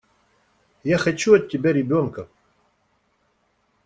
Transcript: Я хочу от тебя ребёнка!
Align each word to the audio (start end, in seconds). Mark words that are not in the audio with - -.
Я 0.83 0.97
хочу 0.97 1.35
от 1.35 1.49
тебя 1.51 1.71
ребёнка! 1.73 2.27